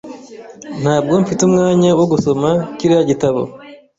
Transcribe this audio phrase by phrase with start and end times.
[0.81, 3.41] Ntabwo mfite umwanya wo gusoma kiriya gitabo.